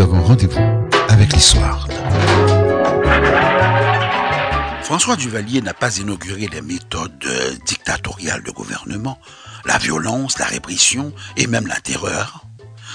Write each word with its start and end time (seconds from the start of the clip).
nous 0.00 0.06
avons 0.06 0.22
rendez-vous 0.22 0.86
avec 1.10 1.30
l'histoire. 1.34 1.86
François 4.82 5.14
Duvalier 5.14 5.60
n'a 5.60 5.74
pas 5.74 5.98
inauguré 5.98 6.48
les 6.50 6.62
méthodes 6.62 7.22
euh, 7.26 7.52
dictatoriales 7.66 8.42
de 8.42 8.50
gouvernement. 8.50 9.18
La 9.66 9.76
violence, 9.76 10.38
la 10.38 10.46
répression 10.46 11.12
et 11.36 11.46
même 11.46 11.66
la 11.66 11.78
terreur 11.80 12.46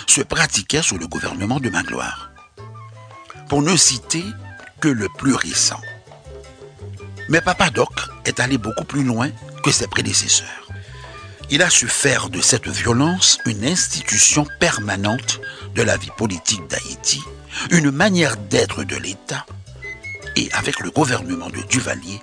se 0.07 0.21
pratiquaient 0.21 0.81
sous 0.81 0.97
le 0.97 1.05
gouvernement 1.05 1.59
de 1.59 1.69
Magloire. 1.69 2.31
Pour 3.49 3.61
ne 3.61 3.75
citer 3.77 4.23
que 4.79 4.87
le 4.87 5.07
plus 5.07 5.35
récent. 5.35 5.81
Mais 7.29 7.41
Papadoc 7.41 7.91
est 8.25 8.39
allé 8.39 8.57
beaucoup 8.57 8.85
plus 8.85 9.03
loin 9.03 9.29
que 9.63 9.69
ses 9.69 9.87
prédécesseurs. 9.87 10.64
Il 11.51 11.61
a 11.61 11.69
su 11.69 11.87
faire 11.87 12.29
de 12.29 12.41
cette 12.41 12.67
violence 12.67 13.39
une 13.45 13.65
institution 13.65 14.47
permanente 14.59 15.39
de 15.75 15.83
la 15.83 15.95
vie 15.95 16.09
politique 16.17 16.65
d'Haïti, 16.67 17.21
une 17.69 17.91
manière 17.91 18.35
d'être 18.35 18.83
de 18.83 18.95
l'État. 18.95 19.45
Et 20.35 20.49
avec 20.53 20.79
le 20.79 20.89
gouvernement 20.89 21.49
de 21.49 21.61
Duvalier, 21.69 22.19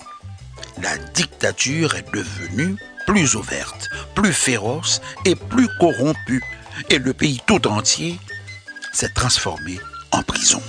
la 0.82 0.98
dictature 0.98 1.94
est 1.94 2.12
devenue 2.12 2.76
plus 3.06 3.36
ouverte, 3.36 3.88
plus 4.14 4.32
féroce 4.32 5.00
et 5.24 5.36
plus 5.36 5.68
corrompue. 5.78 6.42
Et 6.90 6.98
le 6.98 7.12
pays 7.12 7.40
tout 7.46 7.66
entier 7.68 8.18
s'est 8.92 9.12
transformé 9.14 9.78
en 10.10 10.22
prison. 10.22 10.62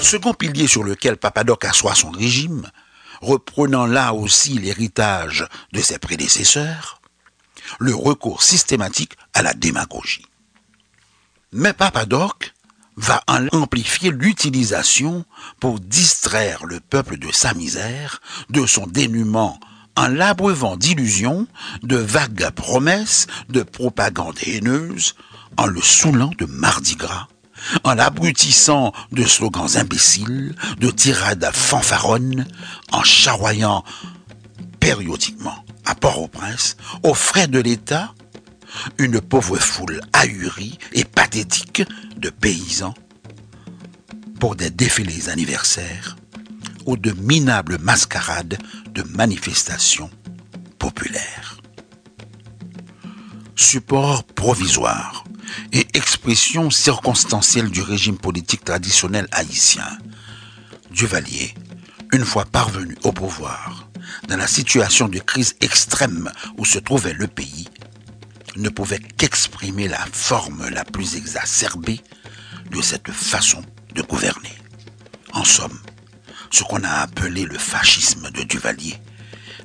Second 0.00 0.34
pilier 0.34 0.66
sur 0.66 0.82
lequel 0.82 1.16
Papadoc 1.16 1.64
assoit 1.64 1.94
son 1.94 2.10
régime, 2.10 2.68
reprenant 3.20 3.86
là 3.86 4.14
aussi 4.14 4.58
l'héritage 4.58 5.46
de 5.72 5.80
ses 5.80 5.98
prédécesseurs, 5.98 7.00
le 7.78 7.94
recours 7.94 8.42
systématique 8.42 9.16
à 9.34 9.42
la 9.42 9.54
démagogie. 9.54 10.26
Mais 11.52 11.72
Papadoc 11.72 12.52
va 12.96 13.22
amplifier 13.52 14.10
l'utilisation 14.10 15.24
pour 15.58 15.80
distraire 15.80 16.64
le 16.66 16.80
peuple 16.80 17.18
de 17.18 17.32
sa 17.32 17.54
misère, 17.54 18.20
de 18.50 18.66
son 18.66 18.86
dénuement, 18.86 19.58
en 19.96 20.08
l'abreuvant 20.08 20.76
d'illusions, 20.76 21.46
de 21.82 21.96
vagues 21.96 22.50
promesses, 22.50 23.26
de 23.48 23.62
propagande 23.62 24.38
haineuse, 24.46 25.14
en 25.56 25.66
le 25.66 25.82
saoulant 25.82 26.30
de 26.38 26.46
mardi 26.46 26.96
gras, 26.96 27.28
en 27.84 27.94
l'abrutissant 27.94 28.92
de 29.12 29.24
slogans 29.24 29.76
imbéciles, 29.76 30.54
de 30.78 30.90
tirades 30.90 31.50
fanfaronnes, 31.52 32.46
en 32.92 33.02
charroyant 33.02 33.84
périodiquement 34.78 35.64
à 35.84 35.94
Port-au-Prince, 35.94 36.76
aux 37.02 37.14
frais 37.14 37.48
de 37.48 37.58
l'État, 37.58 38.14
une 38.98 39.20
pauvre 39.20 39.58
foule 39.58 40.00
ahurie 40.12 40.78
et 40.92 41.04
pathétique 41.04 41.82
de 42.16 42.30
paysans 42.30 42.94
pour 44.38 44.56
des 44.56 44.70
défilés 44.70 45.28
anniversaires 45.28 46.16
ou 46.86 46.96
de 46.96 47.12
minables 47.12 47.78
mascarades 47.78 48.58
de 48.94 49.02
manifestations 49.02 50.10
populaires. 50.78 51.58
Support 53.54 54.24
provisoire 54.24 55.24
et 55.72 55.86
expression 55.94 56.70
circonstancielle 56.70 57.70
du 57.70 57.82
régime 57.82 58.18
politique 58.18 58.64
traditionnel 58.64 59.26
haïtien, 59.32 59.86
Duvalier, 60.90 61.54
une 62.12 62.24
fois 62.24 62.44
parvenu 62.44 62.96
au 63.04 63.12
pouvoir, 63.12 63.88
dans 64.28 64.36
la 64.36 64.46
situation 64.46 65.08
de 65.08 65.18
crise 65.18 65.54
extrême 65.60 66.30
où 66.58 66.64
se 66.64 66.78
trouvait 66.78 67.12
le 67.12 67.28
pays, 67.28 67.68
ne 68.56 68.68
pouvait 68.68 68.98
qu'exprimer 68.98 69.86
la 69.86 70.04
forme 70.12 70.68
la 70.70 70.84
plus 70.84 71.16
exacerbée 71.16 72.00
de 72.70 72.82
cette 72.82 73.10
façon 73.10 73.62
de 73.94 74.02
gouverner. 74.02 74.56
En 75.32 75.44
somme, 75.44 75.78
ce 76.50 76.64
qu'on 76.64 76.82
a 76.82 76.90
appelé 76.90 77.44
le 77.44 77.58
fascisme 77.58 78.30
de 78.32 78.42
Duvalier 78.42 78.96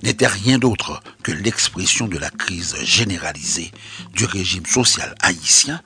n'était 0.04 0.28
rien 0.28 0.58
d'autre 0.58 1.02
que 1.24 1.32
l'expression 1.32 2.08
de 2.08 2.18
la 2.18 2.30
crise 2.30 2.76
généralisée 2.84 3.72
du 4.14 4.26
régime 4.26 4.66
social 4.66 5.16
haïtien 5.22 5.82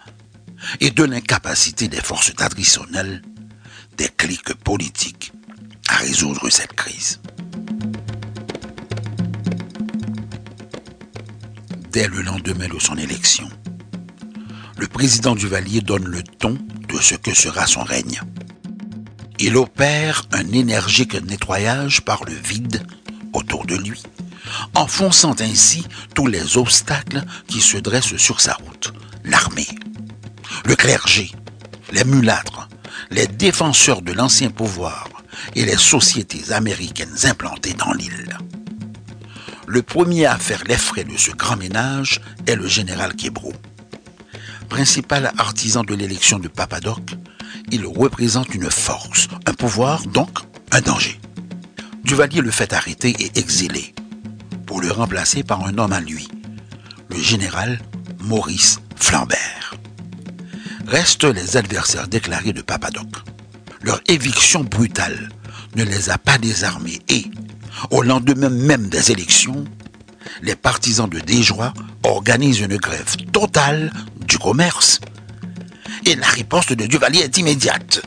et 0.80 0.92
de 0.92 1.03
l'incapacité 1.03 1.88
des 1.88 2.02
forces 2.02 2.34
traditionnelles, 2.34 3.22
des 3.97 4.09
cliques 4.09 4.53
politiques, 4.56 5.31
à 5.90 5.97
résoudre 5.97 6.50
cette 6.50 6.74
crise. 6.74 7.20
Dès 11.91 12.08
le 12.08 12.22
lendemain 12.22 12.68
de 12.68 12.80
son 12.80 12.97
élection, 12.97 13.50
le 14.78 14.88
président 14.88 15.36
Duvalier 15.36 15.81
donne 15.81 16.06
le 16.06 16.24
ton 16.24 16.58
de 16.88 17.00
ce 17.02 17.16
que 17.16 17.34
sera 17.34 17.66
son 17.66 17.84
règne. 17.84 18.22
Il 19.40 19.58
opère 19.58 20.28
un 20.31 20.52
énergique 20.52 21.16
nettoyage 21.16 22.02
par 22.02 22.24
le 22.26 22.34
vide 22.34 22.86
autour 23.34 23.66
de 23.66 23.75
lui, 23.75 24.01
enfonçant 24.75 25.35
ainsi 25.40 25.85
tous 26.16 26.28
les 26.28 26.57
obstacles 26.57 27.23
qui 27.47 27.62
se 27.62 27.78
dressent 27.78 28.17
sur 28.17 28.41
sa 28.41 28.53
route. 28.53 28.94
L'armée, 29.23 29.67
le 30.66 30.75
clergé, 30.75 31.31
les 31.91 32.03
mulâtres, 32.03 32.67
les 33.12 33.28
défenseurs 33.28 34.01
de 34.01 34.13
l'ancien 34.13 34.50
pouvoir 34.50 35.07
et 35.56 35.66
les 35.66 35.78
sociétés 35.78 36.51
américaines 36.51 37.16
implantées 37.23 37.73
dans 37.73 37.94
l'île. 37.94 38.38
Le 39.67 39.81
premier 39.84 40.25
à 40.25 40.38
faire 40.38 40.63
les 40.67 40.78
frais 40.78 41.03
de 41.03 41.16
ce 41.16 41.31
grand 41.31 41.56
ménage 41.56 42.22
est 42.47 42.56
le 42.56 42.67
général 42.67 43.13
Québro. 43.16 43.53
Principal 44.67 45.31
artisan 45.38 45.84
de 45.84 45.94
l'élection 45.94 46.40
de 46.40 46.47
Papadoc, 46.47 47.16
il 47.72 47.85
représente 47.85 48.53
une 48.53 48.69
force, 48.69 49.28
un 49.46 49.53
pouvoir, 49.53 50.03
donc 50.07 50.29
un 50.72 50.81
danger. 50.81 51.19
Duvalier 52.09 52.42
le 52.42 52.50
fait 52.50 52.74
arrêter 52.74 53.16
et 53.20 53.38
exiler, 53.38 53.94
pour 54.66 54.81
le 54.81 54.92
remplacer 54.92 55.44
par 55.44 55.64
un 55.68 55.78
homme 55.78 55.94
à 55.94 56.02
lui, 56.02 56.28
le 57.12 57.22
général 57.22 57.80
Maurice 58.22 58.80
Flambert. 58.96 59.75
Restent 60.88 61.25
les 61.25 61.56
adversaires 61.56 62.08
déclarés 62.08 62.52
de 62.52 62.64
Papadoc. 62.64 63.06
Leur 63.84 64.02
éviction 64.08 64.64
brutale 64.64 65.30
ne 65.75 65.84
les 65.84 66.09
a 66.09 66.18
pas 66.18 66.40
désarmés 66.40 67.00
et, 67.09 67.25
au 67.92 68.02
lendemain 68.02 68.50
même 68.50 68.90
des 68.90 69.12
élections, 69.12 69.66
les 70.41 70.56
partisans 70.56 71.08
de 71.08 71.20
Desjoie 71.20 71.76
organisent 72.02 72.62
une 72.62 72.78
grève 72.78 73.18
totale 73.31 73.94
du 74.26 74.40
commerce. 74.40 75.00
Et 76.08 76.16
la 76.16 76.28
riposte 76.28 76.74
de 76.74 76.88
Duvalier 76.88 77.20
est 77.20 77.38
immédiate. 77.38 78.02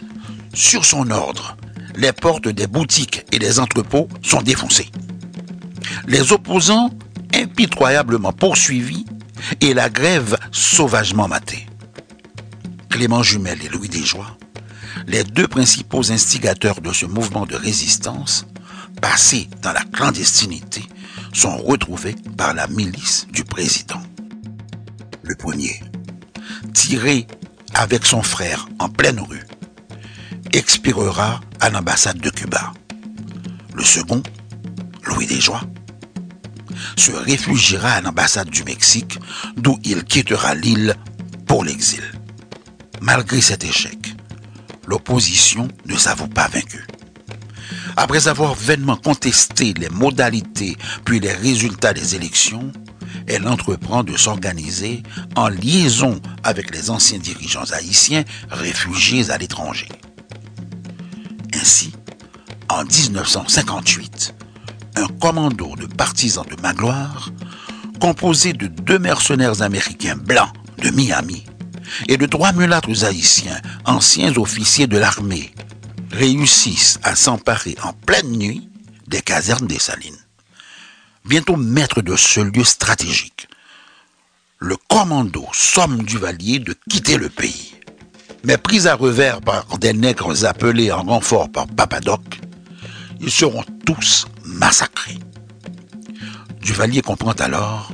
Sur 0.54 0.84
son 0.84 1.08
ordre, 1.12 1.56
les 1.96 2.12
portes 2.12 2.48
des 2.48 2.66
boutiques 2.66 3.24
et 3.32 3.38
des 3.38 3.60
entrepôts 3.60 4.08
sont 4.22 4.42
défoncées. 4.42 4.90
Les 6.06 6.32
opposants 6.32 6.90
impitoyablement 7.34 8.32
poursuivis 8.32 9.06
et 9.60 9.74
la 9.74 9.88
grève 9.88 10.36
sauvagement 10.50 11.28
matée. 11.28 11.66
Clément 12.88 13.22
Jumel 13.22 13.58
et 13.64 13.68
Louis 13.68 13.88
Desjoie, 13.88 14.36
les 15.06 15.24
deux 15.24 15.48
principaux 15.48 16.12
instigateurs 16.12 16.80
de 16.80 16.92
ce 16.92 17.06
mouvement 17.06 17.46
de 17.46 17.56
résistance, 17.56 18.46
passés 19.00 19.48
dans 19.62 19.72
la 19.72 19.82
clandestinité, 19.82 20.82
sont 21.32 21.56
retrouvés 21.56 22.14
par 22.36 22.54
la 22.54 22.66
milice 22.68 23.26
du 23.32 23.44
président. 23.44 24.02
Le 25.22 25.34
premier, 25.34 25.80
tiré 26.74 27.26
avec 27.74 28.04
son 28.04 28.22
frère 28.22 28.68
en 28.78 28.88
pleine 28.88 29.20
rue, 29.20 29.46
expirera 30.52 31.40
à 31.60 31.70
l'ambassade 31.70 32.18
de 32.18 32.30
Cuba. 32.30 32.72
Le 33.74 33.84
second, 33.84 34.22
Louis 35.04 35.26
Desjoie, 35.26 35.62
se 36.96 37.12
réfugiera 37.12 37.92
à 37.92 38.00
l'ambassade 38.00 38.50
du 38.50 38.64
Mexique, 38.64 39.18
d'où 39.56 39.78
il 39.84 40.04
quittera 40.04 40.54
l'île 40.54 40.94
pour 41.46 41.64
l'exil. 41.64 42.02
Malgré 43.00 43.40
cet 43.40 43.64
échec, 43.64 44.14
l'opposition 44.86 45.68
ne 45.86 45.96
s'avoue 45.96 46.28
pas 46.28 46.48
vaincue. 46.48 46.86
Après 47.96 48.28
avoir 48.28 48.54
vainement 48.54 48.96
contesté 48.96 49.74
les 49.74 49.88
modalités 49.88 50.76
puis 51.04 51.20
les 51.20 51.32
résultats 51.32 51.92
des 51.92 52.14
élections, 52.14 52.72
elle 53.26 53.46
entreprend 53.46 54.02
de 54.02 54.16
s'organiser 54.16 55.02
en 55.36 55.48
liaison 55.48 56.20
avec 56.42 56.74
les 56.74 56.90
anciens 56.90 57.18
dirigeants 57.18 57.70
haïtiens 57.72 58.24
réfugiés 58.50 59.30
à 59.30 59.38
l'étranger. 59.38 59.88
Ainsi, 61.54 61.92
en 62.68 62.84
1958, 62.84 64.34
un 64.96 65.06
commando 65.20 65.74
de 65.76 65.86
partisans 65.86 66.46
de 66.46 66.60
Magloire, 66.60 67.30
composé 68.00 68.52
de 68.52 68.66
deux 68.66 68.98
mercenaires 68.98 69.62
américains 69.62 70.16
blancs 70.16 70.52
de 70.78 70.90
Miami 70.90 71.44
et 72.08 72.16
de 72.16 72.26
trois 72.26 72.52
mulâtres 72.52 73.04
haïtiens, 73.04 73.60
anciens 73.84 74.36
officiers 74.36 74.86
de 74.86 74.98
l'armée, 74.98 75.54
réussissent 76.10 76.98
à 77.02 77.14
s'emparer 77.14 77.76
en 77.82 77.92
pleine 77.92 78.32
nuit 78.32 78.68
des 79.06 79.20
casernes 79.20 79.66
des 79.66 79.78
Salines. 79.78 80.16
Bientôt 81.24 81.56
maître 81.56 82.02
de 82.02 82.16
ce 82.16 82.40
lieu 82.40 82.64
stratégique, 82.64 83.48
le 84.58 84.76
commando 84.88 85.46
somme 85.52 86.02
Duvalier 86.02 86.58
de 86.58 86.74
quitter 86.88 87.16
le 87.16 87.28
pays. 87.28 87.71
Mais 88.44 88.56
pris 88.56 88.88
à 88.88 88.94
revers 88.94 89.40
par 89.40 89.78
des 89.78 89.92
nègres 89.92 90.44
appelés 90.44 90.90
en 90.90 91.02
renfort 91.02 91.50
par 91.50 91.66
Papadoc, 91.66 92.40
ils 93.20 93.30
seront 93.30 93.64
tous 93.86 94.26
massacrés. 94.44 95.18
Duvalier 96.60 97.02
comprend 97.02 97.32
alors 97.32 97.92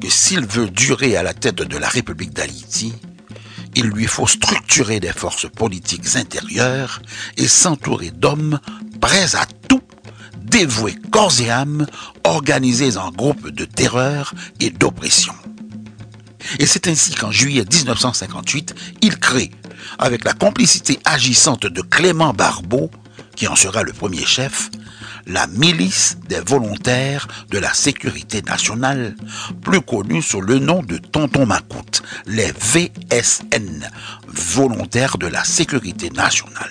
que 0.00 0.08
s'il 0.08 0.46
veut 0.46 0.70
durer 0.70 1.16
à 1.16 1.22
la 1.22 1.34
tête 1.34 1.62
de 1.62 1.76
la 1.76 1.88
République 1.88 2.32
d'Haïti, 2.32 2.94
il 3.74 3.86
lui 3.86 4.06
faut 4.06 4.26
structurer 4.26 5.00
des 5.00 5.12
forces 5.12 5.48
politiques 5.48 6.16
intérieures 6.16 7.00
et 7.36 7.48
s'entourer 7.48 8.10
d'hommes 8.10 8.60
prêts 9.00 9.34
à 9.34 9.46
tout, 9.68 9.82
dévoués 10.42 10.96
corps 11.10 11.40
et 11.40 11.50
âme, 11.50 11.86
organisés 12.24 12.96
en 12.96 13.10
groupes 13.10 13.48
de 13.48 13.64
terreur 13.64 14.34
et 14.60 14.70
d'oppression. 14.70 15.34
Et 16.58 16.66
c'est 16.66 16.88
ainsi 16.88 17.14
qu'en 17.14 17.30
juillet 17.30 17.64
1958, 17.70 18.74
il 19.02 19.18
crée, 19.18 19.50
avec 19.98 20.24
la 20.24 20.32
complicité 20.32 20.98
agissante 21.04 21.66
de 21.66 21.82
Clément 21.82 22.32
Barbeau, 22.32 22.90
qui 23.36 23.48
en 23.48 23.56
sera 23.56 23.82
le 23.82 23.92
premier 23.92 24.24
chef, 24.24 24.70
la 25.26 25.46
milice 25.46 26.18
des 26.28 26.40
volontaires 26.40 27.28
de 27.50 27.58
la 27.58 27.72
sécurité 27.72 28.42
nationale, 28.42 29.14
plus 29.62 29.80
connue 29.80 30.22
sous 30.22 30.40
le 30.40 30.58
nom 30.58 30.82
de 30.82 30.98
Tonton 30.98 31.46
Macoute, 31.46 32.02
les 32.26 32.52
VSN, 32.52 33.88
volontaires 34.26 35.18
de 35.18 35.26
la 35.28 35.44
sécurité 35.44 36.10
nationale. 36.10 36.70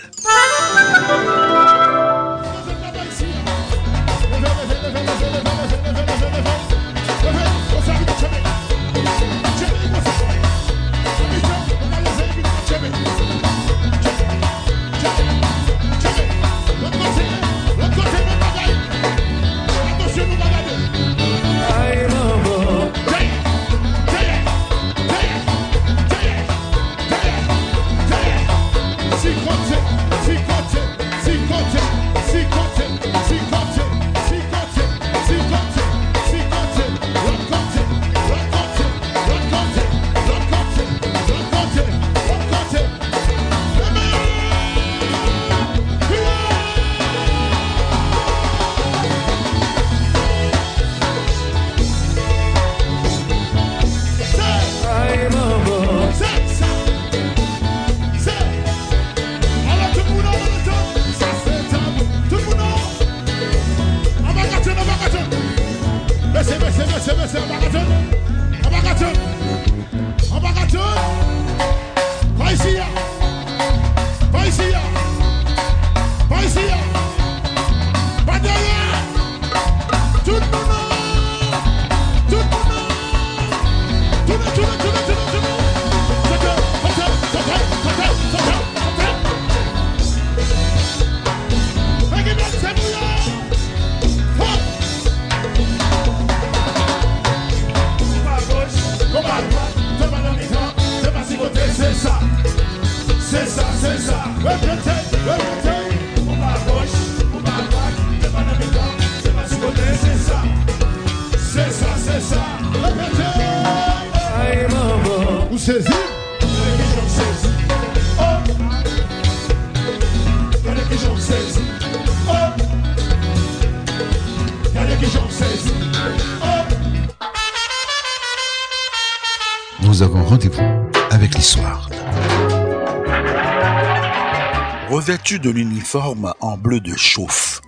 De 135.32 135.50
l'uniforme 135.50 136.34
en 136.42 136.58
bleu 136.58 136.82
de 136.82 136.94
chauffe, 136.94 137.62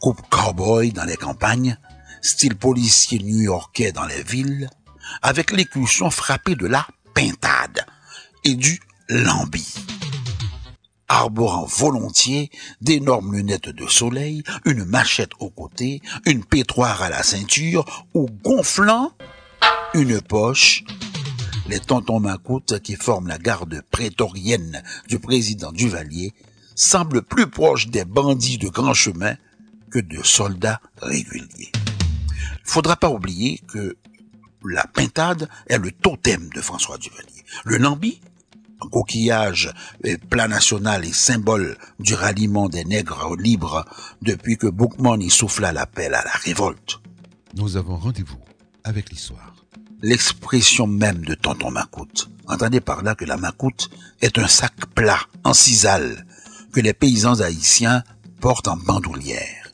coupe 0.00 0.20
cowboy 0.30 0.90
dans 0.90 1.04
les 1.04 1.16
campagnes, 1.16 1.76
style 2.22 2.56
policier 2.56 3.20
new-yorkais 3.20 3.92
dans 3.92 4.04
les 4.04 4.24
villes, 4.24 4.68
avec 5.22 5.52
l'écusson 5.52 6.10
frappé 6.10 6.56
de 6.56 6.66
la 6.66 6.84
pintade 7.14 7.86
et 8.42 8.56
du 8.56 8.80
lambi. 9.08 9.74
Arborant 11.06 11.66
volontiers 11.66 12.50
d'énormes 12.80 13.32
lunettes 13.32 13.68
de 13.68 13.86
soleil, 13.86 14.42
une 14.64 14.84
machette 14.84 15.32
au 15.38 15.50
côté, 15.50 16.02
une 16.26 16.44
pétroire 16.44 17.00
à 17.00 17.10
la 17.10 17.22
ceinture 17.22 18.08
ou 18.12 18.26
gonflant 18.42 19.12
une 19.94 20.20
poche, 20.20 20.82
les 21.68 21.78
tontons 21.78 22.18
macoutes 22.18 22.80
qui 22.80 22.96
forment 22.96 23.28
la 23.28 23.38
garde 23.38 23.82
prétorienne 23.92 24.82
du 25.06 25.20
président 25.20 25.70
Duvalier 25.70 26.34
semblent 26.82 27.22
plus 27.22 27.46
proches 27.46 27.86
des 27.88 28.04
bandits 28.04 28.58
de 28.58 28.68
grand 28.68 28.94
chemin 28.94 29.36
que 29.90 30.00
de 30.00 30.22
soldats 30.22 30.80
réguliers. 31.00 31.70
Faudra 32.64 32.96
pas 32.96 33.10
oublier 33.10 33.60
que 33.68 33.96
la 34.64 34.86
pintade 34.86 35.48
est 35.68 35.78
le 35.78 35.90
totem 35.92 36.48
de 36.54 36.60
François 36.60 36.98
Duvalier. 36.98 37.44
Le 37.64 37.78
lambi, 37.78 38.20
un 38.84 38.88
coquillage 38.88 39.72
plat 40.28 40.48
national 40.48 41.04
et 41.04 41.12
symbole 41.12 41.76
du 42.00 42.14
ralliement 42.14 42.68
des 42.68 42.84
nègres 42.84 43.36
libres 43.36 43.84
depuis 44.20 44.56
que 44.56 44.66
Boukman 44.66 45.20
y 45.20 45.30
souffla 45.30 45.72
l'appel 45.72 46.14
à 46.14 46.24
la 46.24 46.32
révolte. 46.32 47.00
Nous 47.54 47.76
avons 47.76 47.96
rendez-vous 47.96 48.40
avec 48.84 49.10
l'histoire. 49.10 49.54
L'expression 50.00 50.88
même 50.88 51.24
de 51.24 51.34
tonton 51.34 51.70
Macoute. 51.70 52.28
Entendez 52.48 52.80
par 52.80 53.02
là 53.02 53.14
que 53.14 53.24
la 53.24 53.36
Macoute 53.36 53.88
est 54.20 54.38
un 54.38 54.48
sac 54.48 54.74
plat, 54.94 55.20
en 55.44 55.52
cisale, 55.52 56.26
que 56.72 56.80
les 56.80 56.94
paysans 56.94 57.40
haïtiens 57.40 58.02
portent 58.40 58.68
en 58.68 58.76
bandoulière. 58.76 59.72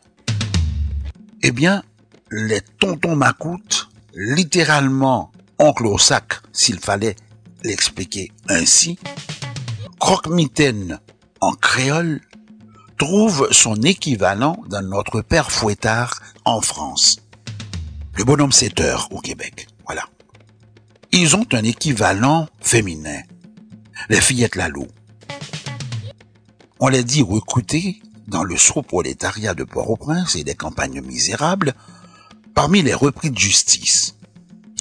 Eh 1.43 1.53
bien, 1.53 1.83
les 2.31 2.61
tontons 2.61 3.17
Macoute, 3.17 3.89
littéralement 4.15 5.33
oncle 5.59 5.87
au 5.87 5.99
sac, 5.99 6.35
s'il 6.53 6.79
fallait 6.79 7.17
l'expliquer 7.63 8.33
ainsi, 8.49 8.99
croque-mitaine 9.99 11.01
en 11.41 11.53
créole, 11.53 12.21
trouve 12.99 13.49
son 13.53 13.77
équivalent 13.77 14.63
dans 14.69 14.83
notre 14.83 15.21
père 15.23 15.53
fouettard 15.53 16.21
en 16.45 16.61
France. 16.61 17.21
Le 18.17 18.25
bonhomme 18.25 18.53
7 18.53 18.81
heures 18.81 19.09
au 19.13 19.21
Québec. 19.21 19.69
Voilà. 19.87 20.03
Ils 21.13 21.37
ont 21.37 21.47
un 21.53 21.63
équivalent 21.63 22.49
féminin. 22.61 23.23
Les 24.09 24.21
fillettes 24.21 24.57
Lalo. 24.57 24.89
On 26.81 26.89
les 26.89 27.03
dit 27.03 27.23
recrutées 27.23 28.01
dans 28.29 28.45
le 28.45 28.57
sous-prolétariat 28.57 29.55
de 29.55 29.65
Port-au-Prince 29.65 30.37
et 30.37 30.45
des 30.45 30.55
campagnes 30.55 31.01
misérables 31.01 31.75
parmi 32.55 32.83
les 32.83 32.95
repris 32.95 33.31
de 33.31 33.39
justice. 33.39 34.15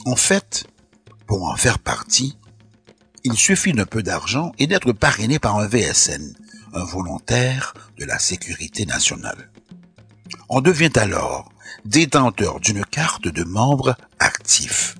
En 0.06 0.16
fait, 0.16 0.68
pour 1.25 1.50
en 1.50 1.56
faire 1.56 1.80
partie, 1.80 2.38
il 3.24 3.36
suffit 3.36 3.74
d'un 3.74 3.86
peu 3.86 4.04
d'argent 4.04 4.51
et 4.60 4.68
d'être 4.68 4.94
parrainé 4.94 5.39
par 5.39 5.58
un 5.58 5.68
VSN, 5.68 6.36
un 6.74 6.84
volontaire 6.84 7.74
de 7.98 8.06
la 8.06 8.20
sécurité 8.20 8.86
nationale. 8.86 9.50
On 10.50 10.62
devient 10.62 10.92
alors 10.96 11.51
détenteur 11.84 12.60
d'une 12.60 12.86
carte 12.86 13.27
de 13.27 13.44
membre 13.44 13.98
actif. 14.20 14.96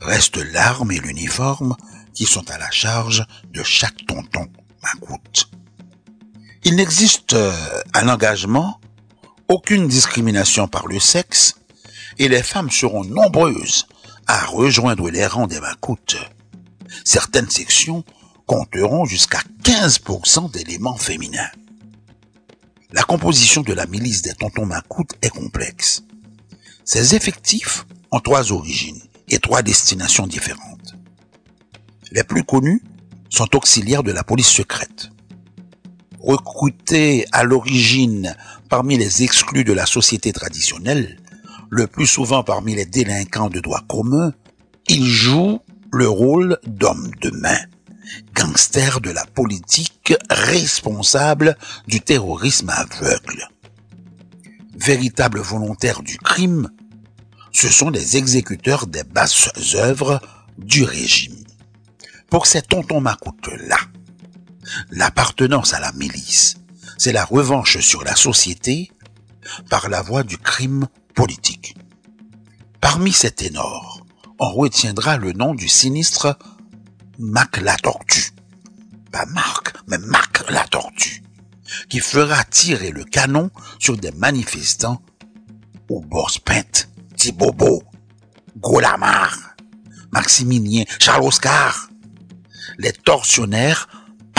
Reste 0.00 0.38
l'arme 0.38 0.92
et 0.92 0.98
l'uniforme 0.98 1.76
qui 2.14 2.24
sont 2.24 2.50
à 2.50 2.58
la 2.58 2.70
charge 2.70 3.26
de 3.52 3.62
chaque 3.62 4.06
tonton 4.06 4.46
macoute. 4.82 5.50
Il 6.68 6.74
n'existe 6.74 7.34
euh, 7.34 7.52
à 7.92 8.02
l'engagement 8.02 8.80
aucune 9.46 9.86
discrimination 9.86 10.66
par 10.66 10.88
le 10.88 10.98
sexe 10.98 11.54
et 12.18 12.26
les 12.26 12.42
femmes 12.42 12.72
seront 12.72 13.04
nombreuses 13.04 13.86
à 14.26 14.44
rejoindre 14.46 15.08
les 15.08 15.24
rangs 15.28 15.46
des 15.46 15.60
macoutes. 15.60 16.16
Certaines 17.04 17.48
sections 17.48 18.02
compteront 18.46 19.04
jusqu'à 19.04 19.38
15% 19.62 20.50
d'éléments 20.50 20.96
féminins. 20.96 21.52
La 22.90 23.04
composition 23.04 23.62
de 23.62 23.72
la 23.72 23.86
milice 23.86 24.22
des 24.22 24.34
tontons 24.34 24.66
macoutes 24.66 25.14
est 25.22 25.30
complexe. 25.30 26.02
Ses 26.84 27.14
effectifs 27.14 27.86
ont 28.10 28.18
trois 28.18 28.50
origines 28.50 29.02
et 29.28 29.38
trois 29.38 29.62
destinations 29.62 30.26
différentes. 30.26 30.96
Les 32.10 32.24
plus 32.24 32.42
connus 32.42 32.82
sont 33.30 33.54
auxiliaires 33.54 34.02
de 34.02 34.10
la 34.10 34.24
police 34.24 34.50
secrète. 34.50 35.10
Recrutés 36.26 37.24
à 37.30 37.44
l'origine 37.44 38.34
parmi 38.68 38.98
les 38.98 39.22
exclus 39.22 39.62
de 39.62 39.72
la 39.72 39.86
société 39.86 40.32
traditionnelle, 40.32 41.20
le 41.70 41.86
plus 41.86 42.08
souvent 42.08 42.42
parmi 42.42 42.74
les 42.74 42.84
délinquants 42.84 43.48
de 43.48 43.60
droit 43.60 43.82
commun, 43.86 44.32
ils 44.88 45.06
jouent 45.06 45.60
le 45.92 46.08
rôle 46.08 46.58
d'hommes 46.66 47.12
de 47.20 47.30
main, 47.30 47.60
gangsters 48.34 49.00
de 49.00 49.10
la 49.10 49.24
politique 49.24 50.14
responsables 50.28 51.56
du 51.86 52.00
terrorisme 52.00 52.70
aveugle. 52.70 53.48
Véritables 54.74 55.38
volontaires 55.38 56.02
du 56.02 56.18
crime, 56.18 56.70
ce 57.52 57.68
sont 57.68 57.90
les 57.90 58.16
exécuteurs 58.16 58.88
des 58.88 59.04
basses 59.04 59.48
œuvres 59.76 60.20
du 60.58 60.82
régime. 60.82 61.36
Pour 62.28 62.48
ces 62.48 62.62
tontons 62.62 63.00
macoutes-là, 63.00 63.78
l'appartenance 64.90 65.74
à 65.74 65.80
la 65.80 65.92
milice, 65.92 66.56
c'est 66.98 67.12
la 67.12 67.24
revanche 67.24 67.78
sur 67.80 68.04
la 68.04 68.16
société 68.16 68.90
par 69.70 69.88
la 69.88 70.02
voie 70.02 70.22
du 70.22 70.38
crime 70.38 70.86
politique. 71.14 71.76
Parmi 72.80 73.12
ces 73.12 73.30
ténors, 73.30 74.04
on 74.38 74.52
retiendra 74.52 75.16
le 75.16 75.32
nom 75.32 75.54
du 75.54 75.68
sinistre 75.68 76.38
Mac 77.18 77.60
la 77.60 77.76
Tortue. 77.76 78.32
Pas 79.10 79.26
Marc, 79.26 79.74
mais 79.86 79.98
Mac 79.98 80.48
la 80.50 80.66
Tortue, 80.66 81.22
qui 81.88 82.00
fera 82.00 82.44
tirer 82.44 82.90
le 82.90 83.04
canon 83.04 83.50
sur 83.78 83.96
des 83.96 84.12
manifestants 84.12 85.00
au 85.88 86.00
Borspent, 86.00 86.88
Thibobo, 87.16 87.82
Golamar, 88.58 89.56
Maximilien, 90.12 90.84
Charles-Oscar, 90.98 91.88
les 92.78 92.92
tortionnaires 92.92 93.88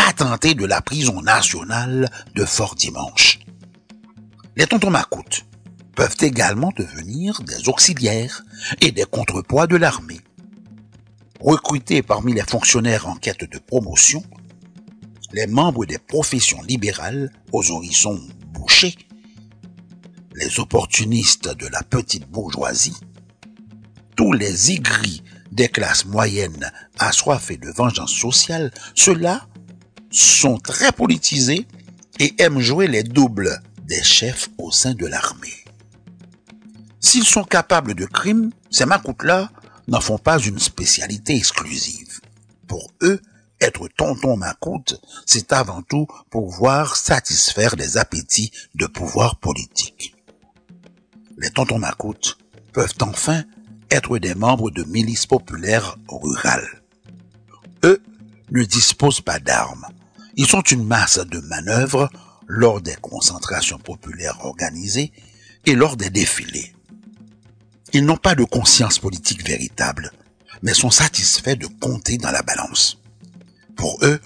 patentés 0.08 0.54
de 0.54 0.66
la 0.66 0.82
prison 0.82 1.22
nationale 1.22 2.10
de 2.34 2.46
Fort 2.46 2.76
Dimanche. 2.76 3.40
Les 4.56 4.66
tontons 4.66 4.90
macoutes 4.90 5.46
peuvent 5.98 6.16
également 6.22 6.72
devenir 6.78 7.42
des 7.42 7.68
auxiliaires 7.68 8.46
et 8.80 8.94
des 8.94 9.04
contrepoids 9.04 9.68
de 9.68 9.76
l'armée. 9.76 10.22
Recrutés 11.42 12.04
parmi 12.04 12.32
les 12.34 12.44
fonctionnaires 12.44 13.10
en 13.10 13.16
quête 13.16 13.52
de 13.52 13.60
promotion, 13.60 14.24
les 15.34 15.46
membres 15.46 15.86
des 15.86 15.98
professions 15.98 16.62
libérales 16.62 17.30
aux 17.52 17.70
horizons 17.70 18.22
bouchés, 18.54 18.96
les 20.36 20.58
opportunistes 20.62 21.54
de 21.54 21.68
la 21.68 21.84
petite 21.84 22.30
bourgeoisie, 22.30 22.96
tous 24.16 24.32
les 24.32 24.72
aigris 24.72 25.22
des 25.52 25.68
classes 25.68 26.06
moyennes 26.06 26.72
assoiffées 26.98 27.58
de 27.58 27.72
vengeance 27.72 28.14
sociale, 28.14 28.72
ceux-là 28.96 29.46
sont 30.12 30.58
très 30.58 30.92
politisés 30.92 31.68
et 32.20 32.36
aiment 32.42 32.60
jouer 32.60 32.88
les 32.88 33.04
doubles 33.04 33.62
des 33.84 34.04
chefs 34.04 34.50
au 34.58 34.72
sein 34.72 34.94
de 34.94 35.06
l'armée. 35.06 35.64
S'ils 37.00 37.26
sont 37.26 37.44
capables 37.44 37.94
de 37.94 38.06
crimes, 38.06 38.52
ces 38.70 38.86
macoutes-là 38.86 39.52
n'en 39.88 40.02
font 40.02 40.18
pas 40.18 40.40
une 40.40 40.60
spécialité 40.60 41.36
exclusive. 41.36 42.20
Pour 42.68 42.92
eux, 43.02 43.22
être 43.62 43.88
tonton 43.88 44.38
macoute, 44.38 45.00
c'est 45.26 45.54
avant 45.54 45.82
tout 45.82 46.08
pouvoir 46.30 46.96
satisfaire 46.96 47.76
les 47.76 47.98
appétits 47.98 48.52
de 48.76 48.86
pouvoir 48.86 49.38
politique. 49.38 50.16
Les 51.38 51.50
tontons 51.50 51.80
macoutes 51.80 52.38
peuvent 52.74 52.94
enfin 53.02 53.44
être 53.90 54.18
des 54.18 54.36
membres 54.36 54.70
de 54.70 54.84
milices 54.84 55.26
populaires 55.26 55.98
rurales. 56.10 56.82
Eux 57.84 58.02
ne 58.52 58.64
disposent 58.64 59.22
pas 59.22 59.40
d'armes. 59.40 59.86
Ils 60.38 60.48
sont 60.48 60.62
une 60.62 60.86
masse 60.86 61.18
de 61.18 61.40
manœuvres 61.40 62.10
lors 62.48 62.80
des 62.80 62.96
concentrations 62.96 63.80
populaires 63.80 64.46
organisées 64.46 65.12
et 65.66 65.74
lors 65.74 65.98
des 65.98 66.12
défilés. 66.12 66.74
Ils 67.92 68.06
n'ont 68.06 68.18
pas 68.18 68.36
de 68.36 68.44
conscience 68.44 69.00
politique 69.00 69.46
véritable, 69.46 70.12
mais 70.62 70.76
sont 70.76 70.92
satisfaits 70.92 71.56
de 71.56 71.66
compter 71.66 72.20
dans 72.20 72.32
la 72.32 72.44
balance. 72.44 73.00
Pour 73.76 73.98
eux, 74.04 74.22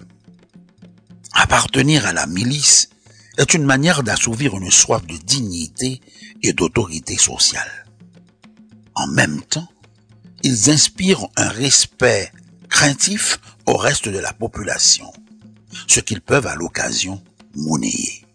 appartenir 1.34 2.06
à 2.06 2.12
la 2.12 2.28
milice 2.28 2.90
est 3.38 3.54
une 3.54 3.64
manière 3.64 4.04
d'assouvir 4.04 4.58
une 4.58 4.70
soif 4.70 5.06
de 5.08 5.16
dignité 5.16 6.02
et 6.44 6.52
d'autorité 6.52 7.18
sociale. 7.18 7.86
En 8.96 9.08
même 9.08 9.42
temps, 9.44 9.70
ils 10.44 10.70
inspirent 10.70 11.28
un 11.38 11.48
respect 11.48 12.32
craintif 12.68 13.40
au 13.66 13.78
reste 13.78 14.10
de 14.10 14.20
la 14.20 14.34
population, 14.34 15.12
ce 15.88 16.00
qu'ils 16.00 16.22
peuvent 16.22 16.48
à 16.48 16.56
l'occasion 16.56 17.22
monnayer. 17.56 18.26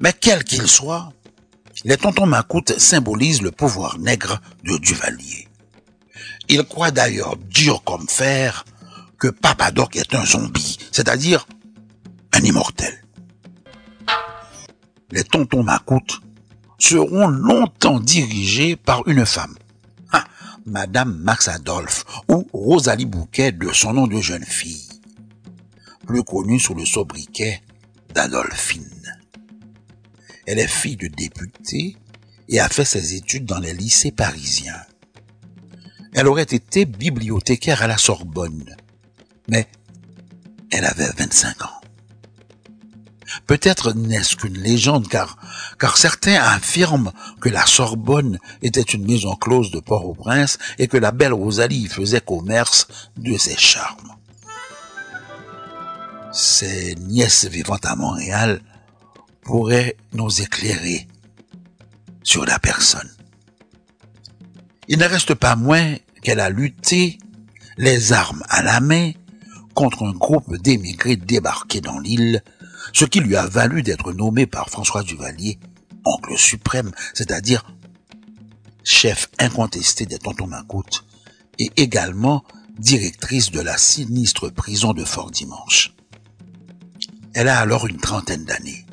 Mais 0.00 0.12
quel 0.12 0.44
qu'il 0.44 0.66
soit, 0.68 1.12
les 1.84 1.96
tontons 1.96 2.26
macoutes 2.26 2.78
symbolisent 2.78 3.42
le 3.42 3.50
pouvoir 3.50 3.98
nègre 3.98 4.40
de 4.64 4.76
Duvalier. 4.78 5.48
Ils 6.48 6.64
croient 6.64 6.90
d'ailleurs 6.90 7.36
dur 7.36 7.82
comme 7.84 8.08
fer 8.08 8.64
que 9.18 9.28
Papadoc 9.28 9.96
est 9.96 10.14
un 10.14 10.24
zombie, 10.24 10.78
c'est-à-dire 10.92 11.46
un 12.32 12.40
immortel. 12.40 13.02
Les 15.10 15.24
tontons 15.24 15.62
macoutes 15.62 16.20
seront 16.78 17.28
longtemps 17.28 18.00
dirigés 18.00 18.76
par 18.76 19.06
une 19.06 19.24
femme, 19.24 19.54
ah, 20.12 20.24
Madame 20.66 21.16
Max 21.16 21.48
Adolphe 21.48 22.04
ou 22.28 22.46
Rosalie 22.52 23.06
Bouquet 23.06 23.52
de 23.52 23.72
son 23.72 23.94
nom 23.94 24.06
de 24.06 24.20
jeune 24.20 24.44
fille, 24.44 24.85
plus 26.06 26.22
connue 26.22 26.60
sous 26.60 26.74
le 26.74 26.86
sobriquet 26.86 27.62
d'Adolphine. 28.14 29.18
Elle 30.46 30.60
est 30.60 30.68
fille 30.68 30.96
de 30.96 31.08
député 31.08 31.96
et 32.48 32.60
a 32.60 32.68
fait 32.68 32.84
ses 32.84 33.14
études 33.14 33.44
dans 33.44 33.58
les 33.58 33.74
lycées 33.74 34.12
parisiens. 34.12 34.80
Elle 36.14 36.28
aurait 36.28 36.42
été 36.42 36.86
bibliothécaire 36.86 37.82
à 37.82 37.88
la 37.88 37.98
Sorbonne, 37.98 38.76
mais 39.48 39.66
elle 40.70 40.84
avait 40.84 41.10
25 41.18 41.62
ans. 41.62 41.80
Peut-être 43.46 43.92
n'est-ce 43.92 44.36
qu'une 44.36 44.58
légende, 44.58 45.08
car, 45.08 45.36
car 45.78 45.96
certains 45.96 46.40
affirment 46.40 47.12
que 47.40 47.48
la 47.48 47.66
Sorbonne 47.66 48.38
était 48.62 48.80
une 48.80 49.06
maison 49.06 49.34
close 49.34 49.70
de 49.70 49.80
Port-au-Prince 49.80 50.58
et 50.78 50.88
que 50.88 50.96
la 50.96 51.10
belle 51.10 51.32
Rosalie 51.32 51.88
faisait 51.88 52.20
commerce 52.20 52.86
de 53.16 53.36
ses 53.36 53.56
charmes. 53.56 54.16
Ses 56.36 56.96
nièces 56.96 57.46
vivantes 57.46 57.86
à 57.86 57.96
Montréal 57.96 58.60
pourrait 59.40 59.96
nous 60.12 60.42
éclairer 60.42 61.08
sur 62.22 62.44
la 62.44 62.58
personne. 62.58 63.10
Il 64.86 64.98
ne 64.98 65.06
reste 65.06 65.32
pas 65.32 65.56
moins 65.56 65.96
qu'elle 66.20 66.40
a 66.40 66.50
lutté 66.50 67.18
les 67.78 68.12
armes 68.12 68.42
à 68.50 68.62
la 68.62 68.80
main 68.80 69.12
contre 69.72 70.02
un 70.02 70.12
groupe 70.12 70.58
d'émigrés 70.58 71.16
débarqués 71.16 71.80
dans 71.80 71.98
l'île, 71.98 72.42
ce 72.92 73.06
qui 73.06 73.20
lui 73.20 73.34
a 73.34 73.46
valu 73.46 73.82
d'être 73.82 74.12
nommé 74.12 74.44
par 74.44 74.68
François 74.68 75.02
Duvalier 75.02 75.58
oncle 76.04 76.36
suprême, 76.36 76.92
c'est-à-dire 77.14 77.64
chef 78.84 79.30
incontesté 79.38 80.04
des 80.04 80.18
tontons 80.18 80.48
Macoutes 80.48 81.06
et 81.58 81.70
également 81.78 82.44
directrice 82.78 83.50
de 83.50 83.60
la 83.60 83.78
sinistre 83.78 84.50
prison 84.50 84.92
de 84.92 85.06
Fort 85.06 85.30
Dimanche. 85.30 85.95
Elle 87.36 87.48
a 87.48 87.60
alors 87.60 87.86
une 87.86 87.98
trentaine 87.98 88.46
d'années 88.46 88.86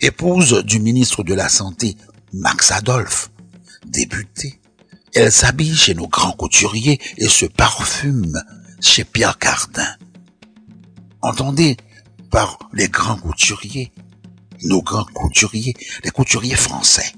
épouse 0.00 0.62
du 0.64 0.78
ministre 0.78 1.24
de 1.24 1.34
la 1.34 1.48
Santé, 1.48 1.96
Max 2.32 2.70
Adolphe, 2.70 3.30
député. 3.84 4.60
Elle 5.12 5.32
s'habille 5.32 5.74
chez 5.74 5.96
nos 5.96 6.06
grands 6.06 6.30
couturiers 6.30 7.00
et 7.16 7.28
se 7.28 7.46
parfume 7.46 8.40
chez 8.80 9.02
Pierre 9.02 9.38
Cardin. 9.38 9.96
Entendez 11.20 11.76
par 12.30 12.60
les 12.72 12.86
grands 12.86 13.16
couturiers, 13.16 13.90
nos 14.62 14.80
grands 14.80 15.06
couturiers, 15.12 15.74
les 16.04 16.10
couturiers 16.10 16.54
français. 16.54 17.12